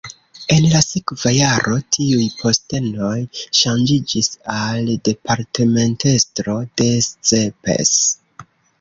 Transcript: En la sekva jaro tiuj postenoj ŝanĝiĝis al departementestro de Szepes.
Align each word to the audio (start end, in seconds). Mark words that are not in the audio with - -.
En 0.53 0.63
la 0.69 0.79
sekva 0.85 1.33
jaro 1.35 1.77
tiuj 1.97 2.23
postenoj 2.39 3.19
ŝanĝiĝis 3.61 4.33
al 4.57 4.93
departementestro 5.11 6.61
de 6.83 6.93
Szepes. 7.13 7.99